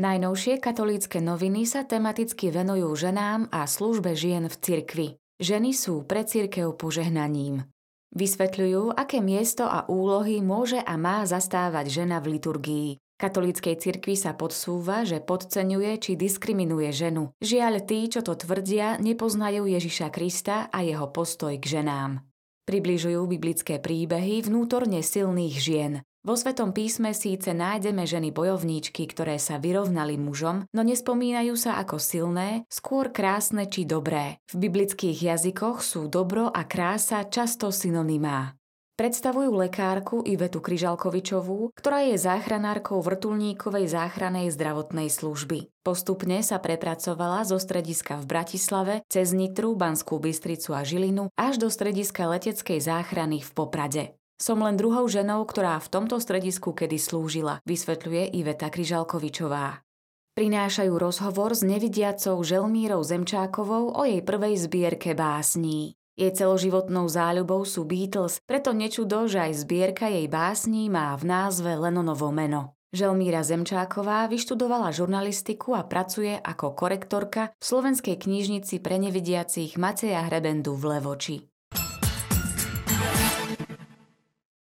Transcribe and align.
Najnovšie 0.00 0.64
katolícke 0.64 1.20
noviny 1.20 1.68
sa 1.68 1.84
tematicky 1.84 2.48
venujú 2.48 2.88
ženám 2.96 3.52
a 3.52 3.68
službe 3.68 4.16
žien 4.16 4.48
v 4.48 4.56
cirkvi. 4.56 5.08
Ženy 5.36 5.76
sú 5.76 6.08
pre 6.08 6.24
cirkev 6.24 6.72
požehnaním. 6.80 7.68
Vysvetľujú, 8.16 8.96
aké 8.96 9.20
miesto 9.20 9.68
a 9.68 9.84
úlohy 9.92 10.40
môže 10.40 10.80
a 10.80 10.96
má 10.96 11.28
zastávať 11.28 11.92
žena 11.92 12.16
v 12.24 12.40
liturgii. 12.40 12.88
Katolíckej 13.20 13.76
cirkvi 13.76 14.16
sa 14.16 14.32
podsúva, 14.32 15.04
že 15.04 15.20
podceňuje 15.20 16.00
či 16.00 16.16
diskriminuje 16.16 16.88
ženu. 16.96 17.36
Žiaľ, 17.44 17.84
tí, 17.84 18.08
čo 18.08 18.24
to 18.24 18.32
tvrdia, 18.32 18.96
nepoznajú 19.04 19.68
Ježiša 19.68 20.08
Krista 20.08 20.72
a 20.72 20.80
jeho 20.80 21.12
postoj 21.12 21.52
k 21.60 21.76
ženám. 21.76 22.24
Približujú 22.64 23.20
biblické 23.28 23.76
príbehy 23.76 24.48
vnútorne 24.48 25.04
silných 25.04 25.56
žien. 25.60 25.92
Vo 26.20 26.36
Svetom 26.36 26.76
písme 26.76 27.16
síce 27.16 27.56
nájdeme 27.56 28.04
ženy 28.04 28.28
bojovníčky, 28.28 29.08
ktoré 29.08 29.40
sa 29.40 29.56
vyrovnali 29.56 30.20
mužom, 30.20 30.68
no 30.68 30.84
nespomínajú 30.84 31.56
sa 31.56 31.80
ako 31.80 31.96
silné, 31.96 32.68
skôr 32.68 33.08
krásne 33.08 33.64
či 33.64 33.88
dobré. 33.88 34.36
V 34.52 34.68
biblických 34.68 35.16
jazykoch 35.16 35.80
sú 35.80 36.12
dobro 36.12 36.52
a 36.52 36.68
krása 36.68 37.24
často 37.24 37.72
synonymá. 37.72 38.52
Predstavujú 39.00 39.64
lekárku 39.64 40.20
Ivetu 40.28 40.60
Kryžalkovičovú, 40.60 41.72
ktorá 41.72 42.04
je 42.12 42.20
záchranárkou 42.20 43.00
vrtulníkovej 43.00 43.88
záchranej 43.88 44.52
zdravotnej 44.52 45.08
služby. 45.08 45.72
Postupne 45.80 46.44
sa 46.44 46.60
prepracovala 46.60 47.48
zo 47.48 47.56
strediska 47.56 48.20
v 48.20 48.28
Bratislave 48.28 48.94
cez 49.08 49.32
Nitru, 49.32 49.72
Banskú 49.72 50.20
Bystricu 50.20 50.76
a 50.76 50.84
Žilinu 50.84 51.32
až 51.32 51.56
do 51.56 51.72
strediska 51.72 52.28
leteckej 52.28 52.76
záchrany 52.84 53.40
v 53.40 53.50
Poprade. 53.56 54.19
Som 54.40 54.64
len 54.64 54.80
druhou 54.80 55.04
ženou, 55.04 55.44
ktorá 55.44 55.76
v 55.84 55.92
tomto 55.92 56.16
stredisku 56.16 56.72
kedy 56.72 56.96
slúžila, 56.96 57.60
vysvetľuje 57.68 58.32
Iveta 58.40 58.72
Kryžalkovičová. 58.72 59.84
Prinášajú 60.32 60.96
rozhovor 60.96 61.52
s 61.52 61.60
nevidiacou 61.60 62.40
Želmírou 62.40 63.04
Zemčákovou 63.04 63.92
o 63.92 64.02
jej 64.08 64.24
prvej 64.24 64.56
zbierke 64.64 65.12
básní. 65.12 65.92
Jej 66.16 66.40
celoživotnou 66.40 67.04
záľubou 67.04 67.68
sú 67.68 67.84
Beatles, 67.84 68.40
preto 68.48 68.72
nečudo, 68.72 69.28
že 69.28 69.44
aj 69.44 69.60
zbierka 69.60 70.08
jej 70.08 70.24
básní 70.24 70.88
má 70.88 71.12
v 71.20 71.28
názve 71.28 71.76
Lenonovo 71.76 72.32
meno. 72.32 72.72
Želmíra 72.96 73.44
Zemčáková 73.44 74.24
vyštudovala 74.32 74.88
žurnalistiku 74.96 75.76
a 75.76 75.84
pracuje 75.84 76.32
ako 76.32 76.72
korektorka 76.72 77.52
v 77.60 77.62
slovenskej 77.62 78.16
knižnici 78.16 78.80
pre 78.80 78.96
nevidiacich 78.96 79.76
Maceja 79.76 80.24
Hrebendu 80.24 80.72
v 80.80 80.96
Levoči. 80.96 81.49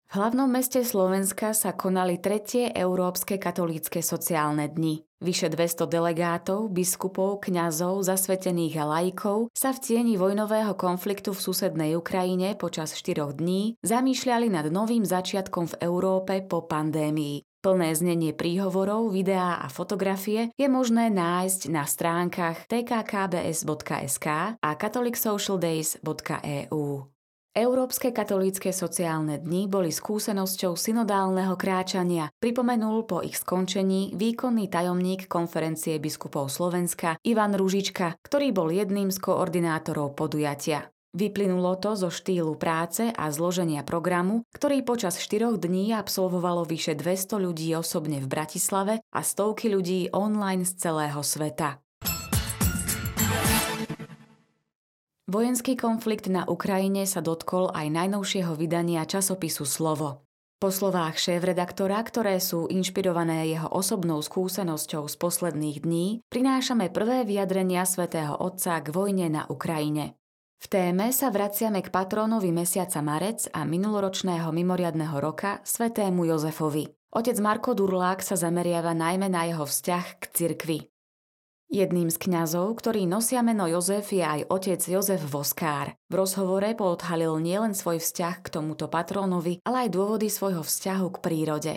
V 0.06 0.22
hlavnom 0.22 0.46
meste 0.46 0.86
Slovenska 0.86 1.50
sa 1.50 1.74
konali 1.74 2.22
tretie 2.22 2.70
Európske 2.70 3.42
katolícke 3.42 4.06
sociálne 4.06 4.70
dni. 4.70 5.02
Vyše 5.18 5.50
200 5.50 5.90
delegátov, 5.90 6.70
biskupov, 6.70 7.42
kňazov, 7.42 8.06
zasvetených 8.06 8.78
a 8.78 8.86
laikov 8.86 9.50
sa 9.50 9.74
v 9.74 9.82
tieni 9.82 10.14
vojnového 10.14 10.78
konfliktu 10.78 11.34
v 11.34 11.40
susednej 11.40 11.98
Ukrajine 11.98 12.54
počas 12.54 12.94
4 12.94 13.34
dní 13.34 13.74
zamýšľali 13.82 14.46
nad 14.46 14.70
novým 14.70 15.02
začiatkom 15.02 15.74
v 15.74 15.78
Európe 15.82 16.38
po 16.44 16.68
pandémii. 16.68 17.42
Plné 17.64 17.96
znenie 17.98 18.30
príhovorov, 18.30 19.10
videá 19.10 19.58
a 19.58 19.66
fotografie 19.66 20.54
je 20.54 20.70
možné 20.70 21.10
nájsť 21.10 21.66
na 21.72 21.82
stránkach 21.82 22.70
tkkbs.sk 22.70 24.26
a 24.54 24.70
catholicsocialdays.eu. 24.78 27.15
Európske 27.56 28.12
katolícke 28.12 28.68
sociálne 28.68 29.40
dni 29.40 29.64
boli 29.64 29.88
skúsenosťou 29.88 30.76
synodálneho 30.76 31.56
kráčania, 31.56 32.28
pripomenul 32.36 33.08
po 33.08 33.24
ich 33.24 33.40
skončení 33.40 34.12
výkonný 34.12 34.68
tajomník 34.68 35.24
konferencie 35.24 35.96
biskupov 35.96 36.52
Slovenska 36.52 37.16
Ivan 37.24 37.56
Ružička, 37.56 38.20
ktorý 38.20 38.52
bol 38.52 38.68
jedným 38.68 39.08
z 39.08 39.16
koordinátorov 39.24 40.12
podujatia. 40.12 40.92
Vyplynulo 41.16 41.80
to 41.80 41.96
zo 41.96 42.12
štýlu 42.12 42.60
práce 42.60 43.08
a 43.08 43.24
zloženia 43.32 43.80
programu, 43.88 44.44
ktorý 44.52 44.84
počas 44.84 45.16
4 45.16 45.56
dní 45.56 45.96
absolvovalo 45.96 46.68
vyše 46.68 46.92
200 46.92 47.40
ľudí 47.40 47.72
osobne 47.72 48.20
v 48.20 48.28
Bratislave 48.28 49.00
a 49.00 49.24
stovky 49.24 49.72
ľudí 49.72 50.12
online 50.12 50.68
z 50.68 50.76
celého 50.76 51.24
sveta. 51.24 51.80
Vojenský 55.26 55.74
konflikt 55.74 56.30
na 56.30 56.46
Ukrajine 56.46 57.02
sa 57.02 57.18
dotkol 57.18 57.74
aj 57.74 57.90
najnovšieho 57.90 58.54
vydania 58.54 59.02
časopisu 59.02 59.66
Slovo. 59.66 60.22
Po 60.62 60.70
slovách 60.70 61.18
šéf-redaktora, 61.18 61.98
ktoré 61.98 62.38
sú 62.38 62.70
inšpirované 62.70 63.50
jeho 63.50 63.66
osobnou 63.66 64.22
skúsenosťou 64.22 65.10
z 65.10 65.14
posledných 65.18 65.82
dní, 65.82 66.22
prinášame 66.30 66.94
prvé 66.94 67.26
vyjadrenia 67.26 67.82
svätého 67.90 68.38
Otca 68.38 68.78
k 68.78 68.86
vojne 68.94 69.26
na 69.26 69.42
Ukrajine. 69.50 70.14
V 70.62 70.66
téme 70.70 71.10
sa 71.10 71.34
vraciame 71.34 71.82
k 71.82 71.90
patrónovi 71.90 72.54
mesiaca 72.54 73.02
Marec 73.02 73.50
a 73.50 73.66
minuloročného 73.66 74.54
mimoriadného 74.54 75.18
roka 75.18 75.58
svätému 75.66 76.22
Jozefovi. 76.22 76.86
Otec 77.10 77.34
Marko 77.42 77.74
Durlák 77.74 78.22
sa 78.22 78.38
zameriava 78.38 78.94
najmä 78.94 79.26
na 79.26 79.42
jeho 79.50 79.66
vzťah 79.66 80.06
k 80.22 80.24
cirkvi. 80.30 80.78
Jedným 81.66 82.14
z 82.14 82.22
kňazov, 82.22 82.78
ktorý 82.78 83.10
nosia 83.10 83.42
meno 83.42 83.66
Jozef, 83.66 84.14
je 84.14 84.22
aj 84.22 84.46
otec 84.46 84.78
Jozef 84.78 85.18
Voskár. 85.26 85.98
V 86.06 86.14
rozhovore 86.14 86.70
poodhalil 86.78 87.42
nielen 87.42 87.74
svoj 87.74 87.98
vzťah 87.98 88.36
k 88.46 88.48
tomuto 88.54 88.86
patrónovi, 88.86 89.58
ale 89.66 89.86
aj 89.86 89.98
dôvody 89.98 90.30
svojho 90.30 90.62
vzťahu 90.62 91.06
k 91.10 91.18
prírode. 91.18 91.74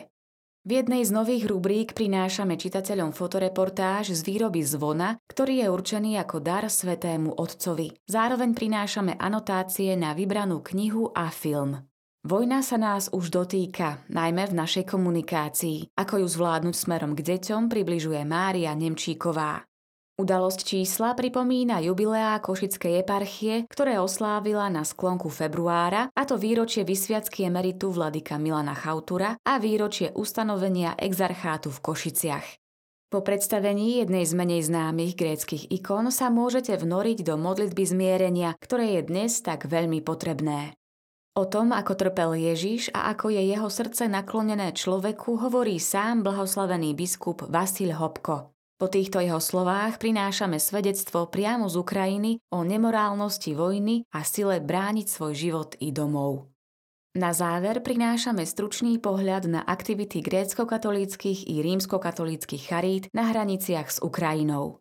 V 0.62 0.78
jednej 0.78 1.02
z 1.02 1.10
nových 1.10 1.50
rubrík 1.50 1.98
prinášame 1.98 2.54
čitateľom 2.54 3.18
fotoreportáž 3.18 4.14
z 4.14 4.22
výroby 4.22 4.62
zvona, 4.62 5.18
ktorý 5.26 5.66
je 5.66 5.68
určený 5.74 6.12
ako 6.22 6.38
dar 6.38 6.70
svetému 6.70 7.34
otcovi. 7.34 7.90
Zároveň 8.06 8.54
prinášame 8.54 9.18
anotácie 9.18 9.98
na 9.98 10.14
vybranú 10.14 10.62
knihu 10.62 11.10
a 11.18 11.34
film. 11.34 11.82
Vojna 12.28 12.60
sa 12.60 12.76
nás 12.76 13.08
už 13.16 13.32
dotýka, 13.32 14.04
najmä 14.12 14.52
v 14.52 14.58
našej 14.60 14.86
komunikácii. 14.92 15.96
Ako 15.96 16.20
ju 16.20 16.28
zvládnuť 16.28 16.76
smerom 16.76 17.16
k 17.16 17.24
deťom, 17.24 17.72
približuje 17.72 18.22
Mária 18.28 18.76
Nemčíková. 18.76 19.69
Udalosť 20.20 20.68
čísla 20.68 21.16
pripomína 21.16 21.80
jubileá 21.80 22.36
Košickej 22.44 23.08
eparchie, 23.08 23.64
ktoré 23.72 24.04
oslávila 24.04 24.68
na 24.68 24.84
sklonku 24.84 25.32
februára, 25.32 26.12
a 26.12 26.28
to 26.28 26.36
výročie 26.36 26.84
vysviacky 26.84 27.48
emeritu 27.48 27.88
vladyka 27.88 28.36
Milana 28.36 28.76
Chautura 28.76 29.40
a 29.48 29.56
výročie 29.64 30.12
ustanovenia 30.12 31.00
exarchátu 31.00 31.72
v 31.72 31.80
Košiciach. 31.80 32.48
Po 33.08 33.24
predstavení 33.24 34.04
jednej 34.04 34.28
z 34.28 34.36
menej 34.36 34.68
známych 34.68 35.16
gréckych 35.16 35.72
ikon 35.72 36.12
sa 36.12 36.28
môžete 36.28 36.76
vnoriť 36.76 37.24
do 37.24 37.40
modlitby 37.40 37.88
zmierenia, 37.88 38.60
ktoré 38.60 39.00
je 39.00 39.08
dnes 39.08 39.32
tak 39.40 39.72
veľmi 39.72 40.04
potrebné. 40.04 40.76
O 41.40 41.48
tom, 41.48 41.72
ako 41.72 41.96
trpel 41.96 42.36
Ježiš 42.36 42.92
a 42.92 43.16
ako 43.16 43.32
je 43.32 43.56
jeho 43.56 43.72
srdce 43.72 44.12
naklonené 44.12 44.76
človeku, 44.76 45.48
hovorí 45.48 45.80
sám 45.80 46.28
blahoslavený 46.28 46.92
biskup 46.92 47.48
Vasil 47.48 47.96
Hopko. 47.96 48.59
Po 48.80 48.88
týchto 48.88 49.20
jeho 49.20 49.44
slovách 49.44 50.00
prinášame 50.00 50.56
svedectvo 50.56 51.28
priamo 51.28 51.68
z 51.68 51.84
Ukrajiny 51.84 52.40
o 52.48 52.64
nemorálnosti 52.64 53.52
vojny 53.52 54.08
a 54.16 54.24
sile 54.24 54.64
brániť 54.64 55.04
svoj 55.04 55.34
život 55.36 55.76
i 55.84 55.92
domov. 55.92 56.48
Na 57.12 57.36
záver 57.36 57.84
prinášame 57.84 58.48
stručný 58.48 58.96
pohľad 59.04 59.52
na 59.52 59.62
aktivity 59.68 60.24
grécko-katolíckých 60.24 61.52
i 61.52 61.60
rímsko-katolíckých 61.60 62.64
charít 62.72 63.12
na 63.12 63.28
hraniciach 63.28 63.92
s 63.92 64.00
Ukrajinou. 64.00 64.80